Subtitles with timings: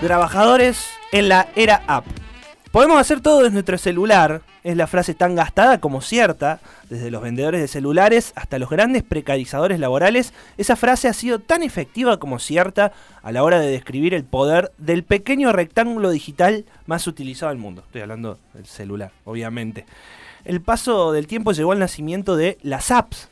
[0.00, 2.06] Trabajadores en la era app.
[2.72, 7.20] Podemos hacer todo desde nuestro celular, es la frase tan gastada como cierta, desde los
[7.20, 12.38] vendedores de celulares hasta los grandes precarizadores laborales, esa frase ha sido tan efectiva como
[12.38, 12.92] cierta
[13.22, 17.82] a la hora de describir el poder del pequeño rectángulo digital más utilizado del mundo.
[17.84, 19.84] Estoy hablando del celular, obviamente.
[20.46, 23.28] El paso del tiempo llegó al nacimiento de las apps,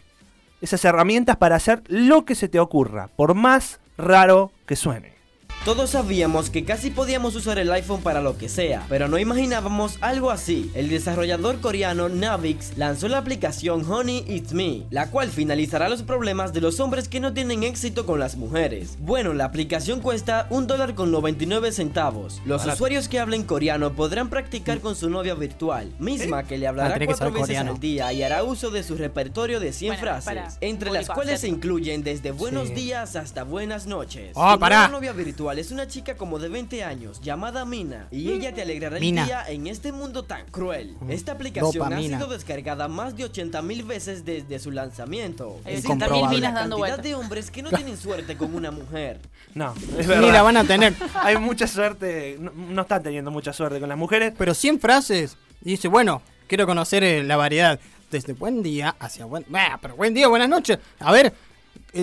[0.61, 5.18] esas herramientas para hacer lo que se te ocurra, por más raro que suene.
[5.65, 9.99] Todos sabíamos que casi podíamos usar el iPhone para lo que sea, pero no imaginábamos
[10.01, 10.71] algo así.
[10.75, 16.55] El desarrollador coreano Navix lanzó la aplicación Honey It's Me, la cual finalizará los problemas
[16.55, 18.97] de los hombres que no tienen éxito con las mujeres.
[19.01, 22.41] Bueno, la aplicación cuesta un dólar con 99 centavos.
[22.47, 26.95] Los usuarios que hablen coreano podrán practicar con su novia virtual, misma que le hablará
[26.95, 27.73] Ah, que cuatro veces coreano.
[27.73, 31.09] al día y hará uso de su repertorio de 100 Bueno, frases, para, entre las
[31.11, 32.75] cuales se incluyen desde buenos Sí.
[32.75, 34.31] días hasta buenas noches.
[34.35, 34.57] Oh,
[34.91, 38.97] novia virtual es una chica como de 20 años llamada Mina y ella te alegrará
[38.97, 39.25] el Mina.
[39.25, 40.97] día en este mundo tan cruel.
[41.09, 42.17] Esta aplicación Dopamina.
[42.17, 45.61] ha sido descargada más de 80 mil veces desde su lanzamiento.
[45.65, 47.05] Hay Es 80.000 increíble minas la dando cantidad vueltas.
[47.05, 49.21] de hombres que no tienen suerte con una mujer.
[49.55, 50.45] No, es Ni la verdad.
[50.45, 50.95] van a tener.
[51.15, 54.35] Hay mucha suerte, no, no están teniendo mucha suerte con las mujeres.
[54.37, 55.37] Pero 100 frases.
[55.63, 57.79] Y dice, bueno, quiero conocer eh, la variedad.
[58.11, 59.45] Desde buen día hacia buen...
[59.49, 60.79] Bah, pero buen día, buenas noches.
[60.99, 61.33] A ver, eh,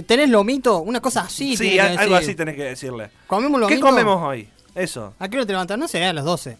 [0.05, 0.79] ¿tenés lomito?
[0.79, 1.55] Una cosa así.
[1.57, 3.09] Sí, a- algo así tenés que decirle.
[3.27, 4.49] ¿Comemos ¿Qué comemos hoy?
[4.73, 5.13] Eso.
[5.19, 5.77] ¿A qué hora te levantas?
[5.77, 6.57] No sé, a las 12.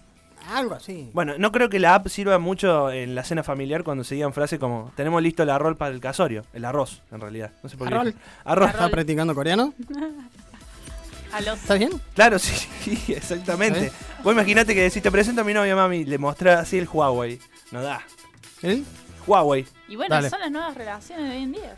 [0.54, 1.09] Algo así.
[1.12, 4.32] Bueno, no creo que la app sirva mucho en la cena familiar cuando se digan
[4.32, 6.45] frases como tenemos listo el arroz para el casorio.
[6.54, 7.52] El arroz, en realidad.
[7.64, 8.14] No sé por qué.
[8.44, 8.70] Arroz.
[8.70, 9.73] ¿Estás practicando coreano?
[11.38, 11.92] ¿Estás bien?
[12.14, 13.88] Claro, sí, sí, exactamente.
[13.88, 13.92] ¿Eh?
[14.23, 17.39] Vos imaginate que decís, te presento a mi novia, mami, le mostrás así el Huawei.
[17.72, 18.02] No da.
[18.62, 18.86] ¿El?
[19.28, 19.66] Huawei.
[19.89, 20.30] Y bueno, Dale.
[20.30, 21.76] son las nuevas relaciones de hoy en día.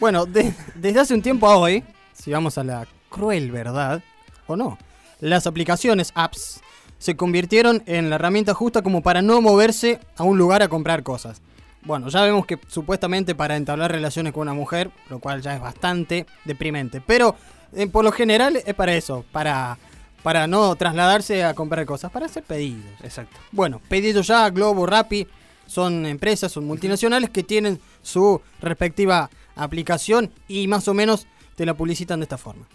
[0.00, 1.84] Bueno, de- desde hace un tiempo a hoy,
[2.14, 4.02] si vamos a la cruel verdad,
[4.46, 4.78] o no,
[5.20, 6.60] las aplicaciones, apps,
[6.98, 11.02] se convirtieron en la herramienta justa como para no moverse a un lugar a comprar
[11.02, 11.40] cosas.
[11.82, 15.60] Bueno, ya vemos que supuestamente para entablar relaciones con una mujer, lo cual ya es
[15.60, 17.36] bastante deprimente, pero
[17.74, 19.78] eh, por lo general es para eso, para,
[20.22, 22.84] para no trasladarse a comprar cosas, para hacer pedidos.
[23.02, 23.36] Exacto.
[23.52, 25.26] Bueno, Pedido Ya, Globo, Rappi,
[25.66, 29.30] son empresas, son multinacionales que tienen su respectiva
[29.62, 31.26] aplicación y más o menos
[31.56, 32.66] te la publicitan de esta forma.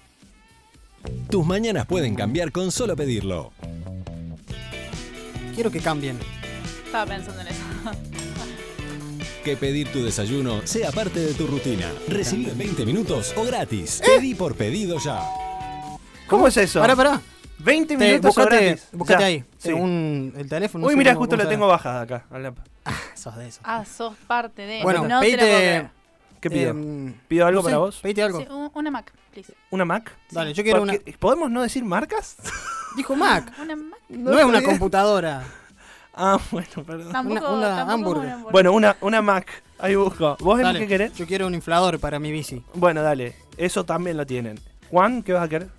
[1.30, 3.52] Tus mañanas pueden cambiar con solo pedirlo.
[5.54, 6.18] Quiero que cambien.
[6.86, 7.62] Estaba pensando en eso.
[9.44, 11.88] Que pedir tu desayuno sea parte de tu rutina.
[12.08, 14.02] Recibir en 20 minutos o gratis.
[14.04, 15.22] Pedí por pedido ya.
[16.26, 16.80] ¿Cómo es eso?
[16.80, 17.22] Pará, pará.
[17.60, 18.88] 20 Te, minutos o buscate, gratis.
[18.92, 19.44] buscate Ya, ahí.
[19.60, 19.72] sí.
[19.72, 20.82] Un, el teléfono.
[20.82, 22.26] no Uy, mira, justo la tengo bajada acá.
[22.88, 23.62] Ah, sos de eso.
[23.64, 24.82] Ah, sos parte de.
[24.82, 25.90] Bueno, no pedite.
[26.46, 26.70] ¿Qué pido?
[26.70, 28.00] em, ¿Pido algo no sé, para vos?
[28.04, 28.40] Pedite algo.
[28.40, 29.52] Sí, un- una Mac, please.
[29.72, 30.12] ¿Una Mac?
[30.30, 30.94] Dale, yo quiero una.
[31.18, 32.38] ¿Podemos no decir marcas?
[32.96, 33.52] Dijo Mac.
[33.60, 34.00] Una Mac.
[34.10, 35.44] No, es una computadora.
[36.14, 37.12] Ah, bueno, perdón.
[37.12, 38.36] Tampoco, una tampoco hamburger.
[38.36, 39.64] una Bueno, una, una Mac.
[39.80, 40.38] Ahí busco.
[40.40, 41.14] ¿Vos Dale, qué querés?
[41.16, 42.64] Yo quiero un inflador para mi bici.
[42.76, 43.36] Bueno, dale.
[43.58, 44.60] Eso también lo tienen.
[44.92, 45.70] Juan, ¿qué vas a querer?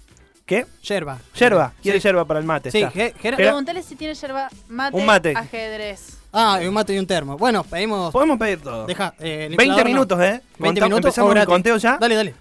[0.47, 0.65] ¿Qué?
[0.85, 1.19] Yerba.
[1.35, 1.73] Yerba.
[1.83, 2.09] ¿Quieres Sí.
[2.09, 2.71] yerba para el mate?
[2.71, 2.91] Sí, Está.
[2.93, 5.35] Ge- Preguntale si tiene yerba mate, Un mate.
[5.37, 6.19] ajedrez.
[6.33, 7.37] Ah, y un mate y un termo.
[7.37, 8.13] Bueno, pedimos.
[8.13, 8.87] Podemos pedir todo.
[8.87, 9.91] Deja, eh, el 20 inflador no.
[9.91, 10.41] minutos, ¿eh?
[10.59, 11.49] 20 Conta- minutos Empezamos el gratis.
[11.53, 11.99] conteo ya.
[11.99, 12.35] Dale, dale.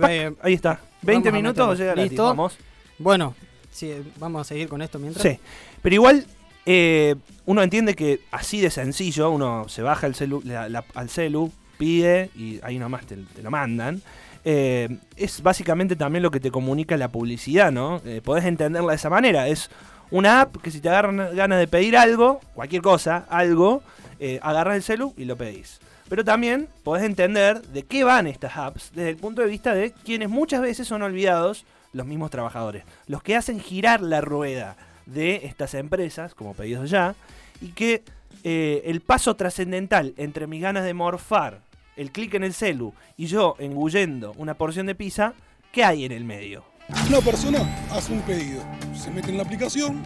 [0.00, 0.80] Pac, Eh, Ahí está.
[1.02, 1.74] 20 vamos a minutos o meterlo.
[1.84, 2.10] llega gratis.
[2.12, 2.24] Listo.
[2.24, 2.58] Vamos.
[2.98, 3.34] bueno,
[3.72, 5.22] sí, vamos a seguir con esto mientras.
[5.22, 5.38] Sí.
[5.82, 6.26] Pero igual,
[6.64, 11.08] eh, uno entiende que así de sencillo, uno se baja el celu, la- la- al
[11.10, 14.00] celu, pide y ahí nomás te, te lo mandan.
[14.44, 18.00] Eh, es básicamente también lo que te comunica la publicidad, ¿no?
[18.04, 19.48] Eh, podés entenderla de esa manera.
[19.48, 19.70] Es
[20.10, 23.82] una app que si te agarran ganas de pedir algo, cualquier cosa, algo,
[24.20, 25.80] eh, agarras el celu y lo pedís.
[26.08, 29.92] Pero también podés entender de qué van estas apps desde el punto de vista de
[29.92, 32.84] quienes muchas veces son olvidados los mismos trabajadores.
[33.06, 34.76] Los que hacen girar la rueda
[35.06, 37.14] de estas empresas, como pedidos ya,
[37.60, 38.02] y que
[38.44, 41.60] eh, el paso trascendental entre mis ganas de morfar,
[41.98, 45.34] el clic en el celu y yo engullendo una porción de pizza,
[45.72, 46.64] ¿qué hay en el medio?
[47.08, 47.58] Una persona
[47.90, 48.62] hace un pedido,
[48.94, 50.02] se mete en la aplicación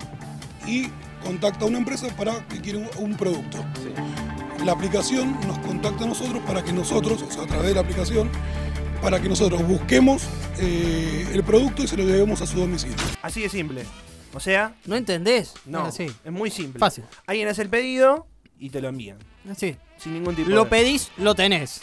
[0.67, 0.89] y
[1.23, 3.59] contacta a una empresa para que quiera un, producto.
[4.65, 7.83] La aplicación nos contacta a nosotros para que nosotros, o sea, a través de la
[7.83, 8.31] aplicación,
[9.03, 10.27] para que nosotros busquemos
[10.59, 12.97] eh, el producto y se lo llevemos a su domicilio.
[13.21, 13.85] Así de simple.
[14.33, 15.55] O sea, ¿No entendés?
[15.67, 16.07] no, Es así.
[16.25, 16.79] es muy simple.
[16.79, 17.05] Fácil.
[17.27, 18.27] Alguien hace el pedido
[18.59, 19.19] y te lo envían.
[19.51, 19.77] Así.
[19.99, 20.71] Sin ningún tipo Lo de...
[20.71, 21.81] pedís, lo tenés.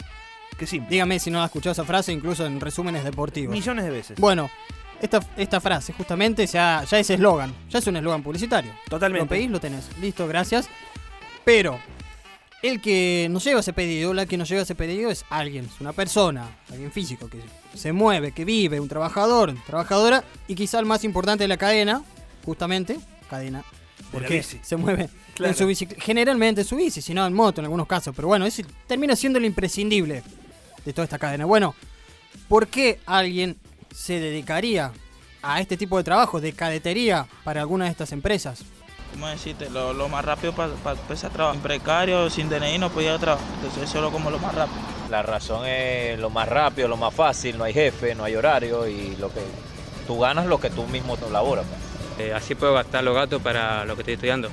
[0.58, 0.90] Qué simple.
[0.90, 3.52] Dígame si no has escuchado esa frase, incluso en resúmenes deportivos.
[3.52, 4.18] Millones de veces.
[4.18, 4.50] Bueno,
[5.00, 8.72] esta, esta frase justamente ya, ya es eslogan, ya es un eslogan publicitario.
[8.88, 9.24] Totalmente.
[9.24, 9.88] Lo pedís, lo tenés.
[10.00, 10.68] Listo, gracias.
[11.44, 11.80] Pero
[12.62, 15.80] el que nos lleva ese pedido, la que nos lleva ese pedido es alguien, es
[15.80, 17.40] una persona, alguien físico que
[17.74, 22.02] se mueve, que vive, un trabajador, trabajadora y quizá el más importante de la cadena,
[22.44, 23.64] justamente, cadena.
[24.12, 24.58] Porque bici.
[24.62, 25.52] se mueve Claro.
[25.52, 26.02] en su bicicleta.
[26.04, 28.14] Generalmente en su bici, si no en moto en algunos casos.
[28.14, 30.22] Pero bueno, ese termina siendo lo imprescindible
[30.84, 31.44] de toda esta cadena.
[31.46, 31.74] Bueno,
[32.48, 33.56] ¿por qué alguien
[33.94, 34.92] se dedicaría
[35.42, 38.62] a este tipo de trabajo de cadetería para alguna de estas empresas?
[39.12, 39.68] ¿Cómo decirte?
[39.70, 41.56] Lo, lo más rápido para empezar a trabajar.
[41.56, 43.46] En precario, sin DNI no podía trabajar.
[43.56, 44.78] Entonces eso es como lo más rápido.
[45.10, 48.86] La razón es lo más rápido, lo más fácil, no hay jefe, no hay horario
[48.86, 49.40] y lo que
[50.06, 51.64] tú ganas lo que tú mismo te laboras.
[51.66, 51.89] pues.
[52.20, 54.50] Eh, así puedo gastar los gatos para lo que estoy estudiando.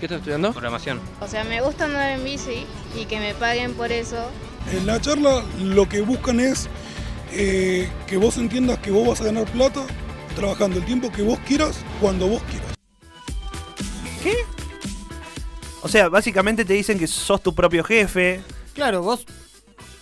[0.00, 0.52] ¿Qué estás estudiando?
[0.52, 0.98] Programación.
[1.20, 2.64] O sea, me gusta andar en bici
[2.96, 4.30] y que me paguen por eso.
[4.72, 6.68] En la charla lo que buscan es
[7.32, 9.84] eh, que vos entiendas que vos vas a ganar plata
[10.34, 12.72] trabajando el tiempo que vos quieras, cuando vos quieras.
[15.82, 18.40] O sea, básicamente te dicen que sos tu propio jefe,
[18.74, 19.26] Claro, vos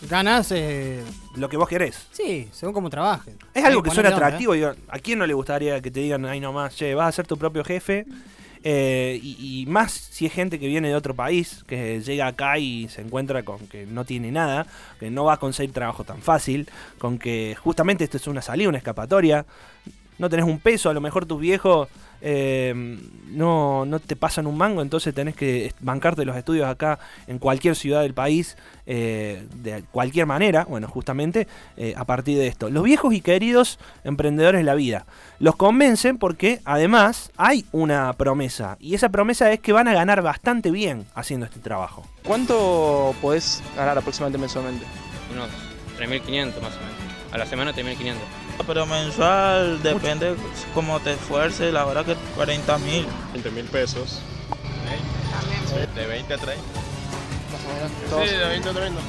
[0.08, 1.02] ganas, eh,
[1.36, 2.06] lo que vos querés.
[2.12, 3.34] sí, según cómo trabajes.
[3.54, 4.54] Es algo que suena onda, atractivo.
[4.54, 7.26] digo, ¿A quién no le gustaría que te digan ahí nomás, che, vas a ser
[7.26, 8.06] tu propio jefe?
[8.62, 12.58] Eh, y, y más si es gente que viene de otro país, que llega acá
[12.58, 14.66] y se encuentra con que no tiene nada,
[14.98, 16.68] que no va a conseguir trabajo tan fácil,
[16.98, 19.46] con que justamente esto es una salida, una escapatoria.
[20.18, 21.88] No tenés un peso, a lo mejor tus viejos
[22.20, 22.74] eh,
[23.28, 27.76] no, no te pasan un mango, entonces tenés que bancarte los estudios acá en cualquier
[27.76, 28.56] ciudad del país,
[28.86, 31.46] eh, de cualquier manera, bueno, justamente
[31.76, 32.70] eh, a partir de esto.
[32.70, 35.06] Los viejos y queridos emprendedores de la vida
[35.38, 40.22] los convencen porque además hay una promesa, y esa promesa es que van a ganar
[40.22, 42.04] bastante bien haciendo este trabajo.
[42.24, 44.84] ¿Cuánto podés ganar aproximadamente mensualmente?
[45.32, 45.48] Unos
[45.98, 47.00] 3.500 más o menos.
[47.32, 48.14] A la semana 3.500.
[48.66, 50.36] Pero mensual depende
[50.74, 51.72] cómo te esfuerces.
[51.72, 53.06] La verdad que 40 mil.
[53.32, 54.20] 20 mil pesos.
[55.94, 56.62] De 20 a 30.
[57.52, 58.28] Más o menos.
[58.28, 59.00] Sí, de 20 a 30.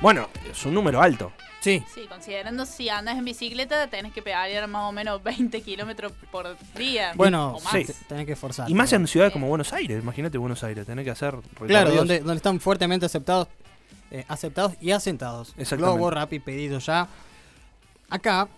[0.00, 1.32] Bueno, es un número alto.
[1.60, 1.82] Sí.
[1.92, 6.56] Sí, considerando si andas en bicicleta, tenés que pedalear más o menos 20 kilómetros por
[6.76, 7.12] día.
[7.16, 7.72] Bueno, o más.
[7.72, 8.70] sí, tenés que esforzar.
[8.70, 11.34] Y más en ciudades como Buenos Aires, imagínate Buenos Aires, tenés que hacer
[11.66, 13.48] Claro, donde, donde están fuertemente aceptados,
[14.12, 15.48] eh, aceptados y asentados.
[15.56, 15.96] Exactamente.
[15.96, 17.08] Globo, Rappi, pedido ya.
[18.08, 18.48] Acá,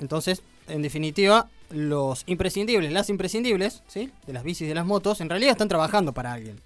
[0.00, 4.10] entonces, en definitiva, los imprescindibles, las imprescindibles, ¿sí?
[4.26, 6.60] De las bicis y de las motos, en realidad están trabajando para alguien.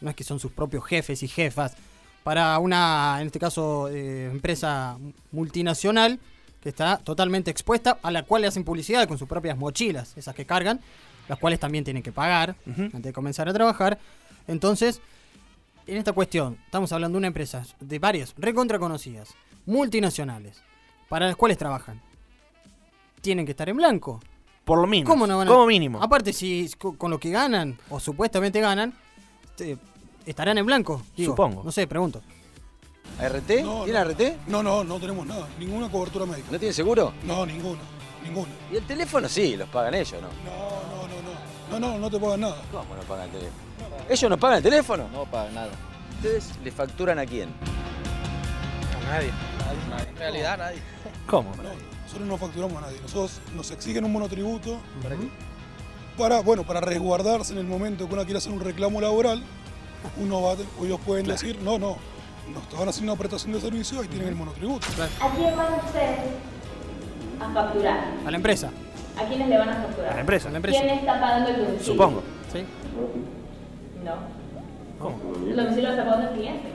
[0.00, 1.76] No es que son sus propios jefes y jefas.
[2.22, 4.98] Para una, en este caso, eh, empresa
[5.30, 6.18] multinacional
[6.62, 10.34] que está totalmente expuesta, a la cual le hacen publicidad con sus propias mochilas, esas
[10.34, 10.80] que cargan,
[11.28, 13.98] las cuales también tienen que pagar antes de comenzar a trabajar.
[14.48, 15.00] Entonces,
[15.86, 19.34] en esta cuestión, estamos hablando de una empresa de varias, recontra conocidas,
[19.66, 20.62] multinacionales,
[21.14, 22.02] para las cuales trabajan.
[23.20, 24.18] Tienen que estar en blanco.
[24.64, 25.08] Por lo mínimo.
[25.08, 26.02] ¿Cómo no van a- Como mínimo.
[26.02, 28.92] Aparte, si co- con lo que ganan, o supuestamente ganan,
[29.44, 29.78] este,
[30.26, 31.00] estarán en blanco.
[31.16, 31.30] digo.
[31.30, 31.62] Supongo.
[31.62, 32.20] No sé, pregunto.
[33.20, 33.62] ¿RT?
[33.62, 34.04] No, ¿Tiene no.
[34.10, 34.36] RT?
[34.48, 36.48] No, no, no tenemos nada, ninguna cobertura médica.
[36.50, 37.12] ¿No tiene seguro?
[37.22, 37.78] No, ninguna,
[38.24, 38.50] ninguna.
[38.72, 39.56] ¿Y el teléfono sí?
[39.56, 40.26] ¿Los pagan ellos no?
[40.50, 41.78] No, no, no, no.
[41.78, 42.60] No, no, no te pagan nada.
[42.72, 43.62] ¿Cómo no pagan el teléfono?
[44.10, 45.08] ¿Ellos no pagan el teléfono?
[45.12, 45.70] No pagan nada.
[46.16, 47.50] ¿Ustedes le facturan a quién?
[49.06, 49.30] A nadie.
[50.14, 50.78] En realidad nadie.
[51.26, 51.50] ¿Cómo?
[51.56, 51.62] No,
[52.04, 53.00] nosotros no facturamos a nadie.
[53.02, 54.78] Nosotros nos exigen un monotributo
[56.16, 59.42] para, bueno, para resguardarse en el momento que uno quiere hacer un reclamo laboral.
[60.18, 61.96] Uno va, ellos pueden decir, no, no,
[62.52, 64.86] nos estaban haciendo una prestación de servicio, ahí tienen el monotributo.
[65.20, 66.18] ¿A quién van ustedes
[67.40, 68.04] a facturar?
[68.26, 68.70] A la empresa.
[69.18, 70.12] ¿A quiénes le van a facturar?
[70.12, 70.48] A la empresa.
[70.48, 70.80] A la empresa.
[70.80, 71.84] ¿Quién está pagando el domicilio?
[71.84, 72.22] Supongo.
[72.52, 72.64] ¿Sí?
[74.04, 74.14] No.
[75.00, 75.16] ¿Cómo?
[75.48, 76.68] El domicilio lo está pagando el cliente.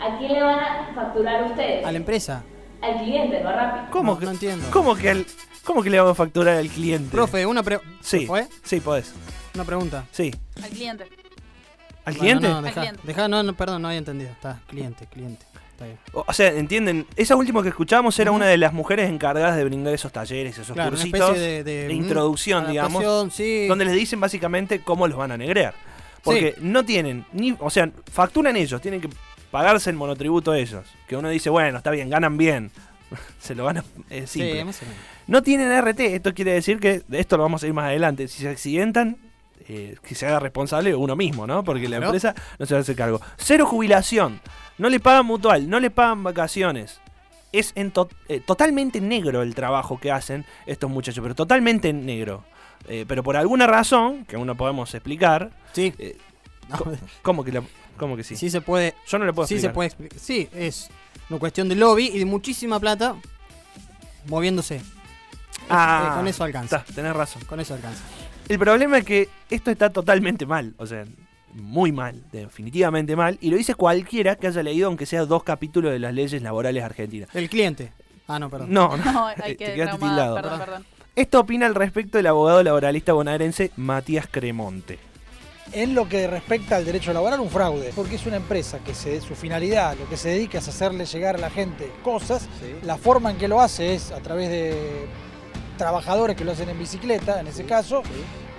[0.00, 1.84] ¿A quién le van a facturar ustedes?
[1.86, 2.42] A la empresa.
[2.82, 3.90] Al cliente, no a Rappi.
[3.92, 4.66] ¿Cómo, No, que, no entiendo.
[4.72, 5.24] ¿cómo, que
[5.64, 7.10] ¿Cómo que le vamos a facturar al cliente?
[7.10, 8.46] Profe, una, pre- Sí, ¿Se fue?
[8.64, 9.12] sí, podés.
[9.54, 10.06] una pregunta.
[10.10, 10.30] Sí.
[10.62, 11.04] Al cliente.
[12.04, 12.48] ¿Al Bueno, cliente?
[12.48, 13.00] No, cliente.
[13.04, 14.30] deja- no, no, perdón, no había entendido.
[14.30, 15.44] Está, cliente, cliente.
[15.72, 15.98] Está bien.
[16.14, 17.06] O o sea, ¿entienden?
[17.16, 20.72] Esa última que escuchamos era una de las mujeres encargadas de brindar esos talleres, esos
[20.74, 23.04] Claro, una cursitos especie de, de- de introducción, digamos,
[23.34, 23.66] sí.
[23.66, 25.74] donde les dicen básicamente cómo los van a negrear.
[26.22, 29.08] Porque no tienen, ni, o sea, facturan ellos, tienen que
[29.50, 30.86] pagarse el monotributo ellos.
[31.08, 32.70] Que uno dice, bueno, está bien, ganan bien.
[33.40, 33.84] Se lo van a...
[34.08, 34.64] Es Sí, simple.
[34.64, 35.00] más o menos.
[35.26, 38.26] No tienen RT, esto quiere decir que, de esto lo vamos a ir más adelante,
[38.28, 39.16] si se accidentan,
[39.68, 41.62] eh, que se haga responsable uno mismo, ¿no?
[41.62, 43.20] Porque la empresa no se va a hacer cargo.
[43.36, 44.40] Cero jubilación,
[44.78, 47.00] no le pagan mutual, no le pagan vacaciones.
[47.52, 52.44] Es en to- eh, totalmente negro el trabajo que hacen estos muchachos, pero totalmente negro.
[52.88, 55.92] Eh, pero por alguna razón, que aún no podemos explicar, Sí.
[55.98, 56.16] eh,
[56.68, 56.78] No,
[57.22, 57.62] ¿cómo, que la-
[58.00, 58.34] cómo que sí?
[58.34, 58.94] sí se puede.
[59.06, 59.70] Yo no le puedo Sí explicar.
[59.70, 60.18] se puede explicar.
[60.18, 60.88] Sí, es
[61.28, 63.14] una cuestión de lobby y de muchísima plata
[64.26, 64.80] moviéndose.
[65.68, 66.78] Ah, Eh, con eso alcanza.
[66.78, 67.42] está, tenés razón.
[67.44, 68.02] Con eso alcanza.
[68.48, 71.04] El problema es que esto está totalmente mal, o sea,
[71.54, 75.92] muy mal, definitivamente mal, y lo dice cualquiera que haya leído aunque sea dos capítulos
[75.92, 77.28] de las leyes laborales argentinas.
[77.34, 77.92] El cliente.
[78.26, 78.72] Ah, no, perdón.
[78.72, 80.34] No, no, No, hay te que quedaste traumada, tildado.
[80.36, 80.86] Perdón, perdón.
[81.16, 84.98] Esto opina al respecto el abogado laboralista bonaerense Matías Cremonte.
[85.72, 89.20] En lo que respecta al derecho laboral, un fraude, porque es una empresa que se,
[89.20, 92.48] su finalidad, lo que se dedica es hacerle llegar a la gente cosas,
[92.82, 95.06] la forma en que lo hace es a través de
[95.78, 98.02] trabajadores que lo hacen en bicicleta, en ese caso,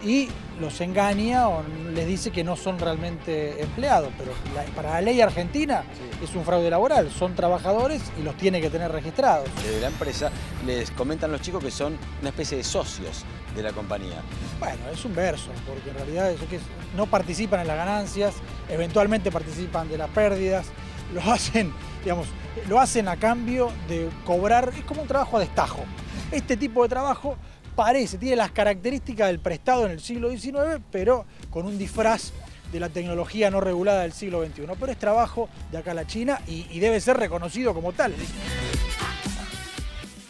[0.01, 0.30] y
[0.62, 1.63] los engaña o
[1.94, 5.84] les dice que no son realmente empleados, pero la- para la ley argentina
[6.24, 9.50] es un fraude laboral, son trabajadores y los tiene que tener registrados.
[9.63, 10.30] Desde la empresa
[10.65, 13.25] les comentan los chicos que son una especie de socios
[13.56, 14.22] de la compañía.
[14.60, 16.62] Bueno, es un verso, porque en realidad eso que es-
[16.96, 18.36] no participan en las ganancias,
[18.70, 20.68] eventualmente participan de las pérdidas,
[21.13, 22.27] lo hacen, digamos,
[22.70, 25.84] lo hacen a cambio de cobrar, es como un trabajo a destajo.
[26.32, 27.36] Este tipo de trabajo
[27.75, 32.32] parece, tiene las características del prestado en el siglo XIX, pero con un disfraz
[32.72, 34.63] de la tecnología no regulada del siglo XXI.
[34.80, 38.13] Pero es trabajo de acá a la China y, y debe ser reconocido como tal.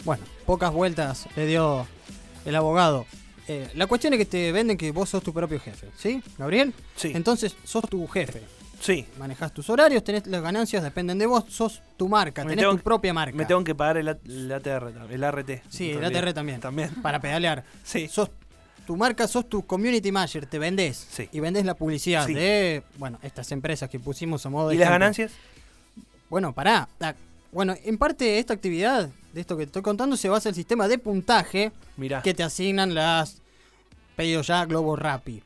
[0.03, 1.85] Bueno, pocas vueltas le dio
[2.45, 3.05] el abogado.
[3.47, 6.73] Eh, la cuestión es que te venden que vos sos tu propio jefe, ¿sí, Gabriel?
[6.95, 7.11] Sí.
[7.13, 8.41] Entonces, sos tu jefe.
[8.81, 9.05] Sí.
[9.19, 12.77] Manejas tus horarios, tenés las ganancias, dependen de vos, sos tu marca, Me tenés tu
[12.77, 13.37] que- propia marca.
[13.37, 15.49] Me tengo que pagar el, el ATR, el ART.
[15.69, 16.59] Sí, el ATR también.
[16.59, 16.89] También.
[17.01, 17.63] Para pedalear.
[17.83, 18.07] Sí.
[18.07, 18.29] Sos
[18.87, 21.07] tu marca, sos tu community manager, te vendés.
[21.11, 21.29] Sí.
[21.31, 22.33] Y vendés la publicidad Sí.
[22.33, 25.31] de, bueno, estas empresas que pusimos a modo de ¿Y las ganancias?
[26.29, 26.89] Bueno, pará.
[26.99, 27.15] La-
[27.51, 30.55] bueno, en parte esta actividad, de esto que te estoy contando, se basa en el
[30.55, 32.21] sistema de puntaje Mirá.
[32.21, 33.41] que te asignan las
[34.15, 35.43] pedidos ya Globo Rappi.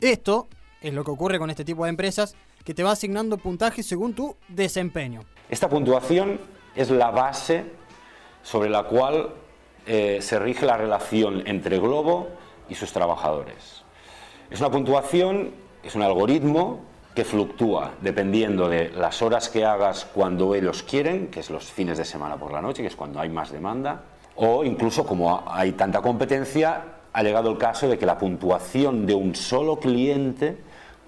[0.00, 0.48] Esto
[0.80, 4.14] es lo que ocurre con este tipo de empresas que te va asignando puntaje según
[4.14, 5.22] tu desempeño.
[5.48, 6.40] Esta puntuación
[6.74, 7.64] es la base
[8.42, 9.30] sobre la cual
[9.86, 12.28] eh, se rige la relación entre Globo
[12.68, 13.82] y sus trabajadores.
[14.50, 15.52] Es una puntuación,
[15.82, 16.80] es un algoritmo
[17.14, 21.98] que fluctúa dependiendo de las horas que hagas cuando ellos quieren, que es los fines
[21.98, 24.02] de semana por la noche, que es cuando hay más demanda,
[24.36, 29.14] o incluso como hay tanta competencia, ha llegado el caso de que la puntuación de
[29.14, 30.58] un solo cliente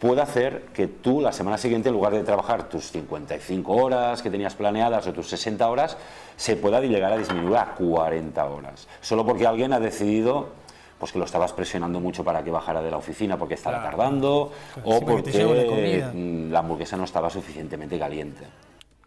[0.02, 4.30] puede hacer que tú la semana siguiente, en lugar de trabajar tus 55 horas que
[4.30, 5.96] tenías planeadas o tus 60 horas,
[6.36, 8.88] se pueda llegar a disminuir a 40 horas.
[9.00, 10.60] Solo porque alguien ha decidido
[10.98, 14.52] pues que lo estabas presionando mucho para que bajara de la oficina porque estaba tardando
[14.84, 18.44] o Sí, porque te la mm, la hamburguesa no estaba suficientemente caliente.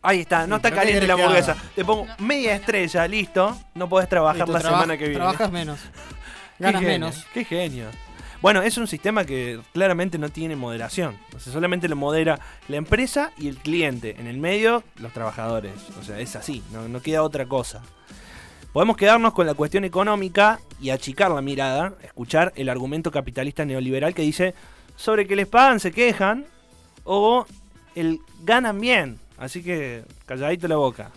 [0.02, 1.58] Ahí está, no está ¿qué caliente la hamburguesa.
[1.76, 3.58] Te pongo media estrella, listo.
[3.74, 5.16] No podés trabajar la traba- semana que viene.
[5.20, 5.80] Trabajas menos.
[6.58, 7.26] Qué Ganas genio, menos.
[7.34, 7.88] Qué genio.
[8.42, 11.18] Bueno, es un sistema que claramente no tiene moderación.
[11.36, 14.16] O sea, solamente lo modera la empresa y el cliente.
[14.20, 15.74] En el medio, los trabajadores.
[16.00, 17.82] O sea, es así, no, queda otra cosa.
[18.74, 24.14] Podemos quedarnos con la cuestión económica y achicar la mirada, escuchar el argumento capitalista neoliberal
[24.14, 24.54] que dice
[24.98, 26.46] sobre que les pagan se quejan
[27.06, 27.46] o
[27.96, 29.18] el ganan bien.
[29.38, 31.12] Así que calladito la boca.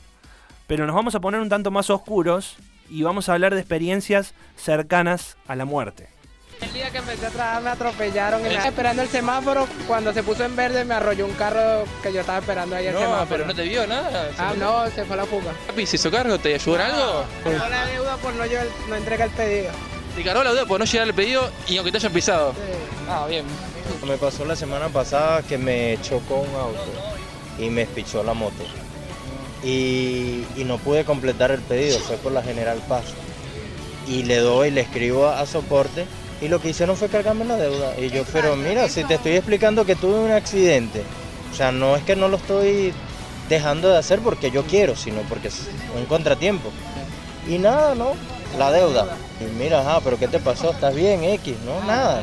[0.68, 2.56] Pero nos vamos a poner un tanto más oscuros
[2.88, 6.17] y vamos a hablar de experiencias cercanas a la muerte.
[6.60, 8.44] El día que empecé a trabajar me atropellaron.
[8.44, 12.12] en la- Esperando el semáforo, cuando se puso en verde me arrolló un carro que
[12.12, 13.26] yo estaba esperando ahí el No, semáforo.
[13.28, 14.30] pero no te vio nada.
[14.38, 15.52] Ah, no, se fue a la fuga.
[15.68, 16.38] Papi, ¿se hizo cargo?
[16.38, 17.24] ¿Te ayudó en algo?
[17.44, 19.70] Pagó la deuda por no, llevar- no entregar el pedido.
[20.16, 22.52] Te cargó la deuda por no llegar al pedido y aunque te hayan pisado.
[23.08, 23.44] Ah, bien.
[24.06, 26.92] Me pasó la semana pasada que me chocó un auto
[27.58, 28.64] y me espichó la moto.
[29.62, 33.04] Y, y no pude completar el pedido, fue por la General Paz.
[34.06, 36.06] Y le doy, le escribo a, a soporte
[36.40, 37.98] y lo que hicieron fue cargarme la deuda.
[37.98, 41.02] Y yo, pero mira, si te estoy explicando que tuve un accidente,
[41.50, 42.92] o sea, no es que no lo estoy
[43.48, 46.70] dejando de hacer porque yo quiero, sino porque es un contratiempo.
[47.48, 48.12] Y nada, ¿no?
[48.58, 49.16] La deuda.
[49.40, 50.70] Y mira, ajá, pero ¿qué te pasó?
[50.70, 51.56] ¿Estás bien, X?
[51.64, 52.22] No, nada.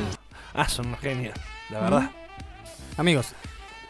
[0.53, 1.35] Ah, son unos genios,
[1.69, 2.11] la verdad.
[2.97, 3.27] Amigos,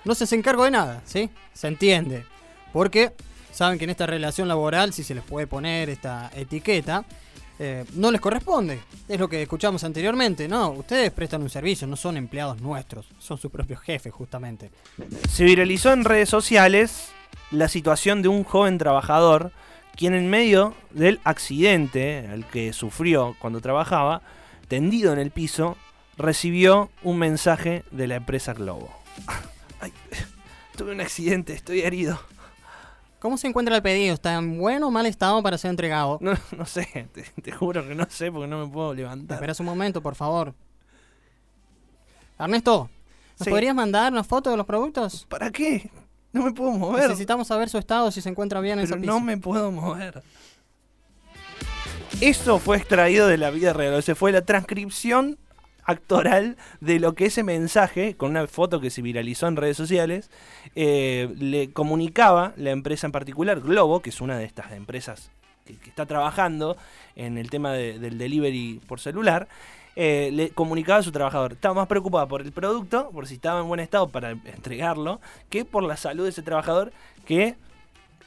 [0.03, 1.29] no se hace encargo de nada, ¿sí?
[1.53, 2.25] Se entiende.
[2.73, 3.13] Porque
[3.51, 7.05] saben que en esta relación laboral, si se les puede poner esta etiqueta,
[7.59, 8.79] eh, no les corresponde.
[9.07, 10.69] Es lo que escuchamos anteriormente, ¿no?
[10.71, 14.71] Ustedes prestan un servicio, no son empleados nuestros, son sus propios jefes, justamente.
[15.29, 17.09] Se viralizó en redes sociales
[17.51, 19.51] la situación de un joven trabajador
[19.95, 24.21] quien en medio del accidente al que sufrió cuando trabajaba,
[24.67, 25.77] tendido en el piso,
[26.17, 28.91] recibió un mensaje de la empresa Globo.
[30.77, 32.19] Tuve un accidente, estoy herido.
[33.25, 34.13] ¿Cómo se encuentra el pedido?
[34.13, 36.19] ¿Está en buen o mal estado para ser entregado?
[36.21, 39.37] No, no sé, te, te juro que no sé porque no me puedo levantar.
[39.37, 40.53] Esperas un momento, por favor.
[42.37, 42.87] Ernesto,
[43.39, 43.49] ¿nos Sí.
[43.49, 45.25] podrías mandar una foto de los productos?
[45.27, 45.89] ¿Para qué?
[46.33, 47.01] No me puedo mover.
[47.07, 49.25] Necesitamos saber su estado, si se encuentra bien en Pero ese no piso.
[49.25, 50.21] me puedo mover.
[52.21, 53.95] Eso fue extraído de la vida real.
[53.95, 55.39] O sea, fue la transcripción
[55.85, 60.29] actoral de lo que ese mensaje, con una foto que se viralizó en redes sociales,
[60.75, 65.31] eh, le comunicaba la empresa en particular, Globo, que es una de estas empresas
[65.65, 66.77] que, está trabajando
[67.15, 69.47] en el tema de- del delivery por celular,
[69.95, 71.53] eh, le comunicaba a su trabajador.
[71.53, 75.63] Estaba más preocupada por el producto, por si estaba en buen estado para entregarlo, que
[75.65, 76.91] por la salud de ese trabajador
[77.25, 77.55] que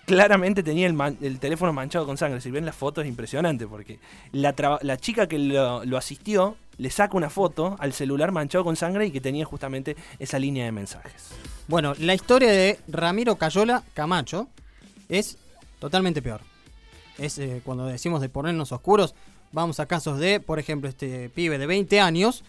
[0.09, 2.41] claramente tenía el, man- el teléfono manchado con sangre.
[2.41, 4.01] Si ven la foto es impresionante porque
[4.33, 9.07] la, chica que lo, lo asistió le saca una foto al celular manchado con sangre
[9.07, 11.29] y que tenía justamente esa línea de mensajes.
[11.69, 14.49] Bueno, la historia de Ramiro Cayola Camacho
[15.09, 15.37] es
[15.79, 16.41] totalmente peor.
[17.19, 19.15] Es eh, cuando decimos de ponernos oscuros,
[19.53, 22.43] vamos a casos de, por ejemplo, este pibe de 20 años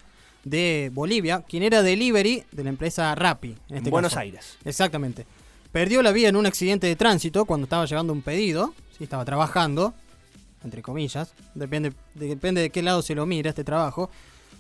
[0.46, 3.58] de Bolivia, quien era delivery de la empresa Rappi.
[3.70, 4.22] En este Buenos caso.
[4.22, 4.58] Aires.
[4.63, 5.25] Exactamente.
[5.72, 9.94] Perdió la vida en un accidente de tránsito cuando estaba llevando un pedido, estaba trabajando,
[10.64, 14.10] entre comillas, depende, de- depende de qué lado se lo mira este trabajo.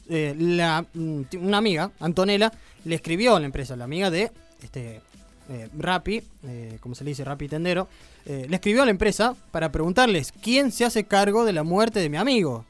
[0.07, 2.51] Eh, la, mm, una amiga, Antonella,
[2.85, 4.31] le escribió a la empresa, la amiga de
[4.63, 5.01] este,
[5.49, 7.87] eh, Rappi, eh, como se le dice, Rappi Tendero,
[8.25, 11.99] eh, le escribió a la empresa para preguntarles quién se hace cargo de la muerte
[11.99, 12.65] de mi amigo.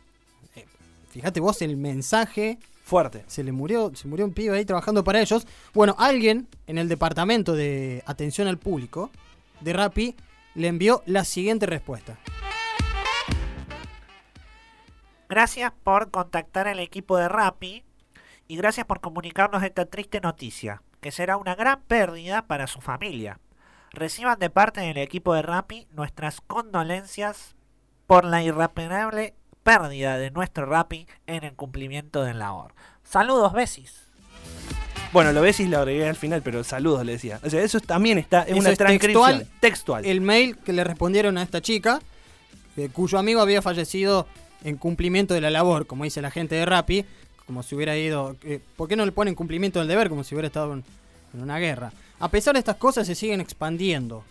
[1.12, 2.58] Fíjate vos el mensaje.
[2.90, 3.24] Fuerte.
[3.28, 5.46] Se le murió, se murió un pibe ahí trabajando para ellos.
[5.76, 9.12] Bueno, alguien en el departamento de atención al público
[9.62, 10.16] de Rappi
[10.56, 12.18] le envió la siguiente respuesta.
[15.30, 17.84] Gracias por contactar al equipo de Rappi
[18.48, 23.40] y gracias por comunicarnos esta triste noticia, que será una gran pérdida para su familia.
[23.92, 27.56] Reciban de parte del equipo de Rappi nuestras condolencias
[28.08, 29.36] por la irreparable
[29.70, 32.74] pérdida de nuestro Rappi en el cumplimiento del labor.
[33.04, 34.02] Saludos, besis.
[35.14, 37.40] Bueno, lo y lo agregué al final, pero saludos le decía.
[37.44, 39.60] O sea, eso también está, es Eso una es transcripción textual.
[39.60, 40.06] textual.
[40.06, 42.00] El mail que le respondieron a esta chica,
[42.78, 44.26] eh, cuyo amigo había fallecido
[44.64, 47.06] en cumplimiento de la labor, como dice la gente de Rappi,
[47.46, 48.38] como si hubiera ido...
[48.44, 50.84] eh, ¿Por qué no le ponen cumplimiento del deber como si hubiera estado en,
[51.36, 51.94] en una guerra?
[52.20, 54.24] A pesar de estas cosas se siguen expandiendo.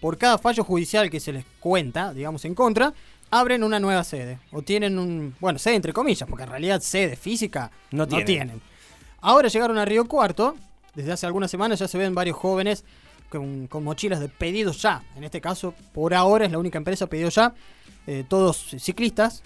[0.00, 2.94] Por cada fallo judicial que se les cuenta, digamos, en contra,
[3.30, 4.38] abren una nueva sede.
[4.52, 5.34] O tienen un...
[5.40, 8.26] Bueno, sede entre comillas, porque en realidad sede física No no tienen.
[8.26, 8.62] tienen.
[9.20, 10.54] Ahora llegaron a Río Cuarto.
[10.94, 12.84] Desde hace algunas semanas ya se ven varios jóvenes
[13.28, 15.02] con, con mochilas de pedidos ya.
[15.16, 17.54] En este caso, por ahora es la única empresa pedido ya.
[18.06, 19.42] Eh, todos ciclistas,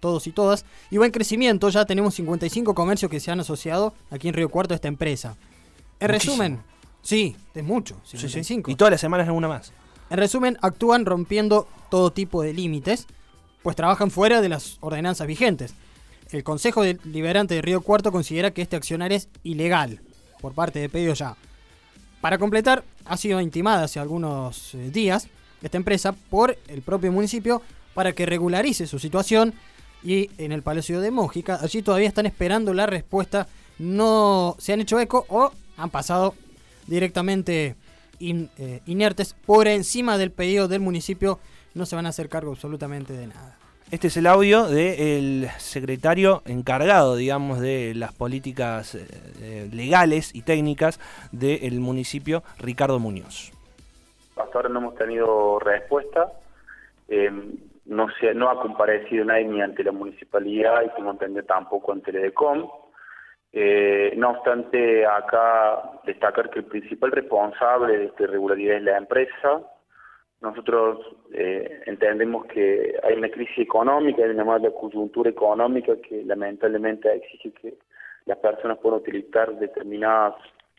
[0.00, 0.64] todos y todas.
[0.90, 1.68] Y va en crecimiento.
[1.68, 5.36] Ya tenemos 55 comercios que se han asociado aquí en Río Cuarto a esta empresa.
[6.00, 6.32] En Muchísimo.
[6.42, 6.62] resumen,
[7.02, 7.96] sí, es mucho.
[8.04, 8.28] Sí, sí.
[8.28, 8.70] 55.
[8.70, 9.72] Y todas las semanas alguna más.
[10.10, 13.06] En resumen, actúan rompiendo todo tipo de límites,
[13.66, 15.74] pues trabajan fuera de las ordenanzas vigentes.
[16.30, 20.02] El Consejo Deliberante de Río Cuarto considera que este accionar es ilegal
[20.40, 21.34] por parte de Pedido Ya.
[22.20, 25.26] Para completar, ha sido intimada hace algunos eh, días
[25.62, 27.60] esta empresa por el propio municipio
[27.92, 29.52] para que regularice su situación
[30.00, 33.48] y en el Palacio de Mójica, allí todavía están esperando la respuesta,
[33.80, 36.36] no se han hecho eco o han pasado
[36.86, 37.74] directamente
[38.20, 41.40] eh, inertes por encima del pedido del municipio,
[41.76, 43.56] no se van a hacer cargo absolutamente de nada.
[43.92, 49.06] Este es el audio del secretario encargado, digamos, de las políticas eh,
[49.40, 50.98] eh, legales y técnicas
[51.30, 53.52] del municipio, Ricardo Muñoz.
[54.36, 56.32] Hasta ahora no hemos tenido respuesta.
[57.08, 57.30] Eh,
[57.84, 62.10] no, se, no ha comparecido nadie ni ante la municipalidad y como entender tampoco ante
[62.10, 62.68] el EDECOM.
[63.52, 69.62] Eh, no obstante, acá destacar que el principal responsable de esta irregularidad es la empresa.
[70.40, 70.98] Nosotros
[71.32, 77.52] eh, entendemos que hay una crisis económica, hay una mala coyuntura económica que lamentablemente exige
[77.52, 77.74] que
[78.26, 80.34] las personas puedan utilizar determinadas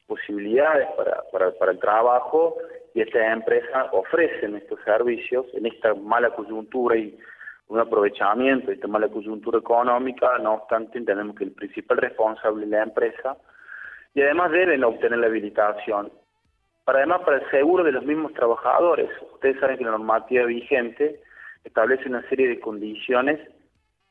[0.05, 2.55] posibilidades para, para, para el trabajo
[2.93, 7.17] y estas empresas ofrecen estos servicios en esta mala coyuntura y
[7.67, 12.71] un aprovechamiento de esta mala coyuntura económica, no obstante entendemos que el principal responsable es
[12.71, 13.37] la empresa
[14.13, 16.11] y además deben obtener la habilitación.
[16.87, 19.09] Para además para el seguro de los mismos trabajadores.
[19.33, 21.19] Ustedes saben que la normativa vigente
[21.65, 23.41] establece una serie de condiciones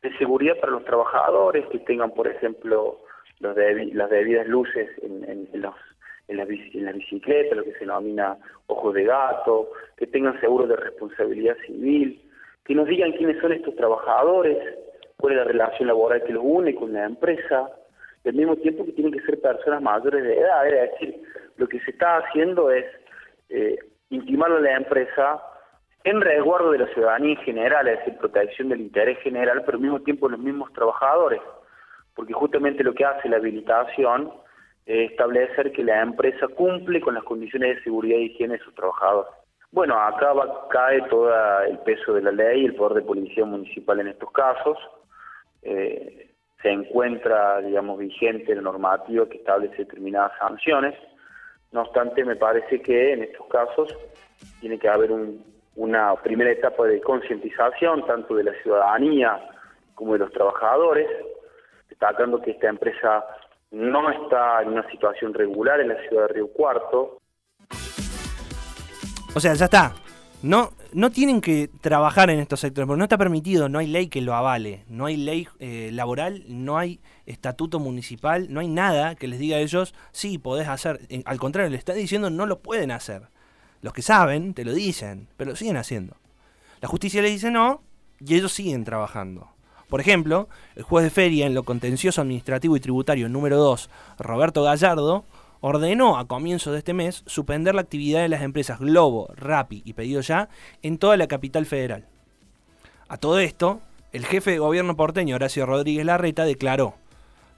[0.03, 2.99] de seguridad para los trabajadores que tengan, por ejemplo,
[3.41, 5.49] las debidas luces en, en-
[6.29, 8.37] en las bicicletas, lo que se denomina
[8.67, 12.21] ojos de gato, que tengan seguro de responsabilidad civil,
[12.67, 14.59] que nos digan quiénes son estos trabajadores,
[15.17, 17.71] cuál es la relación laboral que los une con la empresa,
[18.23, 21.23] y al mismo tiempo que tienen que ser personas mayores de edad, es decir,
[21.57, 22.85] lo que se está haciendo es
[23.49, 23.79] eh,
[24.11, 25.43] intimarle a la empresa
[26.05, 29.83] en resguardo de la ciudadanía en general, es decir, protección del interés general, pero al
[29.83, 31.41] mismo tiempo los mismos trabajadores,
[32.15, 34.33] porque justamente lo que hace la habilitación
[34.87, 38.75] es establecer que la empresa cumple con las condiciones de seguridad y higiene de sus
[38.75, 39.33] trabajadores.
[39.73, 41.29] Bueno, acá va, cae todo
[41.65, 44.79] el peso de la ley el poder de policía municipal en estos casos.
[45.63, 46.31] Eh,
[46.63, 50.95] se encuentra, digamos, vigente la normativa que establece determinadas sanciones.
[51.73, 53.95] No obstante, me parece que en estos casos
[54.61, 55.45] tiene que haber un,
[55.77, 59.41] una primera etapa de concientización tanto de la ciudadanía
[59.95, 61.09] como de los trabajadores,
[61.89, 63.25] destacando que esta empresa
[63.71, 67.19] no está en una situación regular en la ciudad de Río Cuarto.
[69.35, 69.93] O sea, ya está.
[70.43, 74.09] No, no tienen que trabajar en estos sectores, porque no está permitido, no hay ley
[74.09, 79.15] que lo avale, no hay ley eh, laboral, no hay estatuto municipal, no hay nada
[79.15, 81.01] que les diga a ellos, sí, podés hacer.
[81.09, 83.29] Eh, al contrario, le están diciendo no lo pueden hacer.
[83.83, 86.17] Los que saben te lo dicen, pero lo siguen haciendo.
[86.81, 87.83] La justicia les dice no
[88.21, 89.51] y ellos siguen trabajando.
[89.89, 94.63] Por ejemplo, el juez de feria en lo contencioso administrativo y tributario número 2, Roberto
[94.65, 95.25] Gallardo,
[95.61, 99.93] ordenó a comienzos de este mes suspender la actividad de las empresas Globo, Rappi y
[99.93, 100.49] Pedido Ya
[100.83, 102.07] en toda la capital federal.
[103.09, 103.81] A todo esto,
[104.13, 106.95] el jefe de gobierno porteño Horacio Rodríguez Larreta declaró,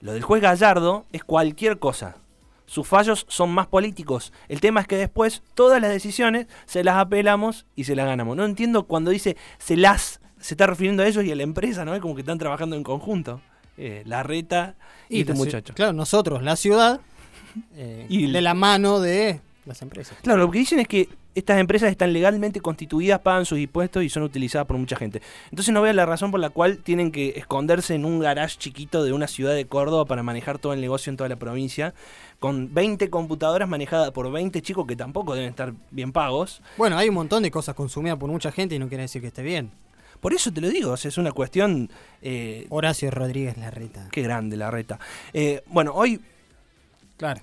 [0.01, 2.17] lo del juez Gallardo es cualquier cosa.
[2.65, 4.31] Sus fallos son más políticos.
[4.47, 8.37] El tema es que después todas las decisiones se las apelamos y se las ganamos.
[8.37, 11.83] No entiendo cuando dice se las, se está refiriendo a ellos y a la empresa,
[11.83, 11.95] ¿no?
[11.95, 13.41] Es como que están trabajando en conjunto.
[13.77, 14.75] Eh, Larreta
[15.07, 15.73] y, Y este la muchacho.
[15.73, 16.99] Claro, nosotros, la ciudad,
[17.75, 20.17] eh, Y de la mano de las empresas.
[20.21, 24.09] Claro, lo que dicen es que estas empresas están legalmente constituidas, pagan sus impuestos y
[24.09, 25.21] son utilizadas por mucha gente.
[25.51, 29.03] Entonces no veo la razón por la cual tienen que esconderse en un garage chiquito
[29.03, 31.93] de una ciudad de Córdoba para manejar todo el negocio en toda la provincia,
[32.39, 36.61] con 20 computadoras manejadas por 20 chicos que tampoco deben estar bien pagos.
[36.77, 39.27] Bueno, hay un montón de cosas consumidas por mucha gente y no quiere decir que
[39.27, 39.71] esté bien.
[40.19, 41.89] Por eso te lo digo, o sea, es una cuestión...
[42.21, 44.09] eh, Horacio Rodríguez Larreta.
[44.11, 44.99] Qué grande la reta.
[45.31, 46.19] Eh, bueno, hoy...
[47.15, 47.41] Claro.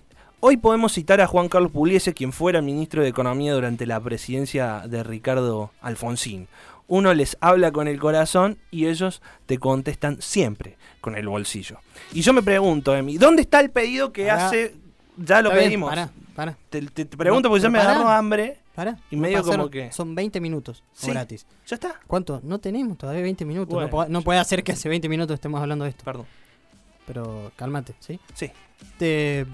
[0.49, 4.85] Hoy podemos citar a Juan Carlos Pugliese, quien fuera ministro de Economía durante la presidencia
[4.87, 6.47] de Ricardo Alfonsín.
[6.87, 11.79] Uno les habla con el corazón y ellos te contestan siempre con el bolsillo.
[12.13, 14.77] Y yo me pregunto, Emi, ¿dónde está el pedido que hace...
[15.17, 15.91] Ya lo Está bien, pedimos.
[15.91, 16.57] pará, pará.
[16.71, 17.91] Te, te- te pregunto No, porque ya me pará.
[17.95, 18.59] agarró hambre.
[18.77, 18.97] Pará.
[19.11, 19.91] Y medio como que...
[19.91, 21.45] Son 20 minutos Sí, gratis.
[21.67, 21.99] Ya está.
[22.07, 22.41] ¿Cuánto?
[22.45, 23.75] No tenemos todavía 20 minutos.
[23.75, 23.87] Bueno.
[23.89, 26.05] no, puede, no puede hacer que hace 20 minutos estemos hablando de esto.
[26.05, 26.27] Perdón.
[27.05, 28.21] Pero cálmate, ¿sí?
[28.35, 28.53] Sí.
[28.97, 29.45] Te...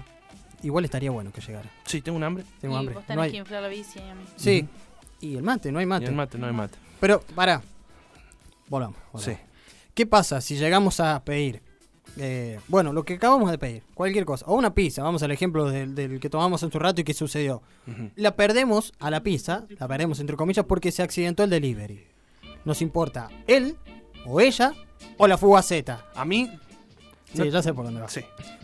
[0.63, 1.69] Igual estaría bueno que llegara.
[1.85, 2.43] Sí, tengo un hambre.
[2.61, 2.95] Tengo y hambre.
[2.95, 4.23] vos tenés No hay- que inflar la bici, a mí.
[4.35, 4.67] Sí.
[5.21, 6.05] Y el mate, no hay mate.
[6.05, 6.77] Y el mate, no hay mate.
[6.99, 7.61] Pero, pará.
[8.69, 8.97] Volvamos.
[9.11, 9.23] volvamos.
[9.23, 9.37] Sí.
[9.93, 11.61] ¿Qué pasa si llegamos a pedir?
[12.17, 14.45] eh, bueno, lo que acabamos de pedir, cualquier cosa.
[14.47, 17.13] O una pizza, vamos al ejemplo del, del que tomamos en su rato y que
[17.13, 17.61] sucedió.
[18.15, 22.05] La perdemos a la pizza, la perdemos entre comillas porque se accidentó el delivery.
[22.65, 23.77] Nos importa él,
[24.25, 24.73] o ella,
[25.17, 26.05] o la fugaceta.
[26.15, 26.49] A mí...
[27.33, 28.07] Sí, ya sé por dónde va.
[28.09, 28.21] Sí.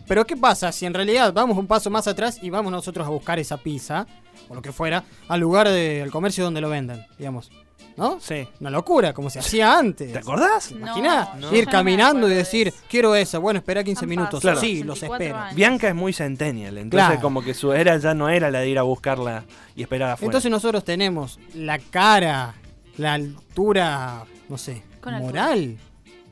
[0.07, 3.09] Pero ¿qué pasa si en realidad vamos un paso más atrás y vamos nosotros a
[3.09, 4.05] buscar esa pizza,
[4.47, 7.51] o lo que fuera, al lugar del comercio donde lo venden, digamos?
[7.97, 8.17] ¿No?
[8.21, 8.47] Sí.
[8.61, 10.13] Una locura, como se hacía antes.
[10.13, 10.71] ¿Te acordás?
[10.71, 11.51] Imaginá No, ir no.
[11.51, 14.41] Yo no caminando y decir, quiero esa, bueno, espera 15 Han minutos.
[14.41, 15.37] pasado Sí, los 64 espero.
[15.39, 15.55] años.
[15.55, 17.21] Bianca es muy centennial, entonces Claro.
[17.21, 19.43] como que su era ya no era la de ir a buscarla
[19.75, 20.27] y esperar afuera.
[20.29, 22.53] Entonces nosotros tenemos la cara,
[22.95, 25.31] la altura, no sé, Con altura.
[25.47, 25.77] moral,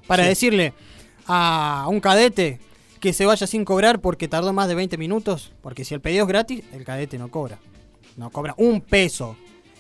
[0.07, 0.29] para Sí.
[0.29, 0.73] decirle
[1.27, 2.59] a un cadete
[2.99, 6.23] que se vaya sin cobrar porque tardó más de 20 minutos, porque si el pedido
[6.23, 7.59] es gratis, el cadete no cobra.
[8.15, 9.37] No cobra un peso.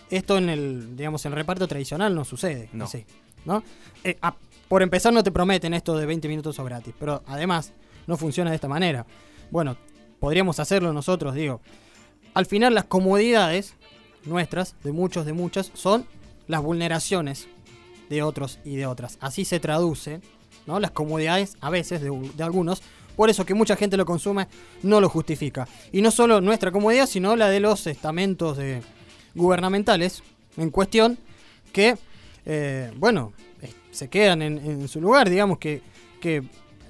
[0.09, 2.69] Esto en el, digamos, en el reparto tradicional no sucede.
[2.71, 2.85] No.
[2.85, 3.05] así,
[3.45, 3.63] ¿no?
[4.03, 4.17] Eh,
[4.67, 7.73] por empezar no te prometen esto de 20 minutos o gratis, pero además
[8.05, 9.05] no funciona de esta manera.
[9.49, 9.77] Bueno,
[10.19, 11.61] podríamos hacerlo nosotros, digo.
[12.33, 13.75] Al final las comodidades
[14.25, 16.05] nuestras, de muchos, de muchas, son
[16.47, 17.47] las vulneraciones
[18.09, 19.17] de otros y de otras.
[19.21, 20.21] Así se traduce,
[20.65, 20.79] ¿no?
[20.79, 22.81] Las comodidades, a veces, de, de algunos.
[23.15, 24.47] Por eso que mucha gente lo consume,
[24.83, 25.67] no lo justifica.
[25.91, 28.81] Y no solo nuestra comodidad, sino la de los estamentos de-
[29.35, 30.23] gubernamentales
[30.57, 31.17] en cuestión,
[31.71, 31.95] que,
[32.45, 35.81] eh, bueno, eh, se quedan en, en su lugar, digamos que,
[36.19, 36.43] que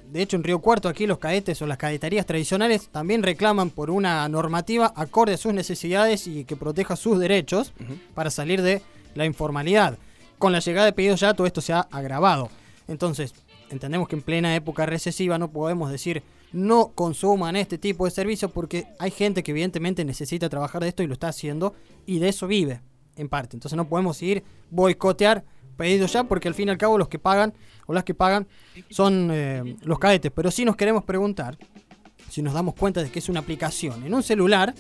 [0.09, 3.89] de hecho, en Río Cuarto, aquí los cadetes o las cadeterías tradicionales también reclaman por
[3.89, 7.73] una normativa acorde a sus necesidades y que proteja sus derechos
[8.13, 8.81] para salir de
[9.15, 9.97] la informalidad.
[10.37, 12.49] Con la llegada de pedidos ya todo esto se ha agravado.
[12.87, 13.33] Entonces,
[13.69, 16.23] entendemos que en plena época recesiva no podemos decir
[16.53, 21.03] no consuman este tipo de servicios porque hay gente que evidentemente necesita trabajar de esto
[21.03, 22.81] y lo está haciendo y de eso vive,
[23.15, 23.55] en parte.
[23.55, 25.43] Entonces no podemos ir boicotear
[25.75, 27.53] pedidos ya porque al fin y al cabo los que pagan
[27.85, 28.47] o las que pagan
[28.89, 30.31] son eh, los cadetes.
[30.33, 31.57] Pero sí nos queremos preguntar
[32.29, 34.73] si nos damos cuenta de que es una aplicación en un celular,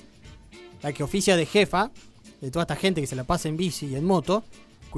[0.81, 1.91] la que oficia de jefa
[2.41, 4.43] de toda esta gente que se la pasa en bici y en moto,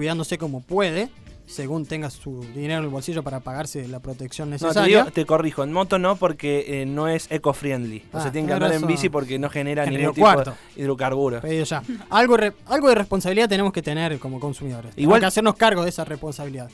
[0.04, 1.10] cuidándose como puede,
[1.46, 5.00] según tenga su dinero en el bolsillo para pagarse la protección No, te, necesaria.
[5.00, 8.06] digo- te corrijo, en moto no porque eh, no es eco-friendly.
[8.14, 10.56] o Ah, sea, tienen que andar en bici porque no genera En ningún tipo Cuarto.
[10.74, 11.44] de hidrocarburos.
[11.70, 11.84] Ya.
[12.10, 14.92] Algo, algo de responsabilidad tenemos que tener como consumidores.
[14.92, 16.70] Igual Igual- que hacernos cargo de esa responsabilidad.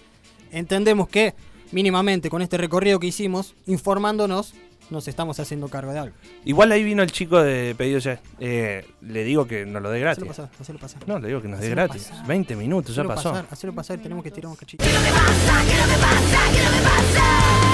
[0.52, 1.34] Entendemos que
[1.72, 4.54] mínimamente con este recorrido que hicimos, informándonos,
[4.90, 6.16] nos estamos haciendo cargo de algo.
[6.46, 8.20] Igual ahí vino el chico de pedido ya.
[8.40, 10.24] Eh, le digo que nos lo dé gratis.
[10.24, 11.08] Hacelo pasar, hacelo pasar.
[11.08, 12.06] No, le digo que nos dé gratis.
[12.08, 12.28] pasar.
[12.28, 13.30] 20 minutos, ya Hacelo pasó.
[13.32, 14.84] pasar, hacelo pasar, tenemos que tirar un cachito.
[14.86, 14.94] pasa?
[16.52, 17.65] ¿Qué